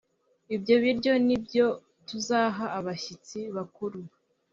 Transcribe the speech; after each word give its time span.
ibyo 0.55 0.75
biryo 0.83 1.13
nibyo 1.25 1.65
tuzaha 2.07 2.63
abashyitsi 2.79 3.39
bakuru 3.55 3.99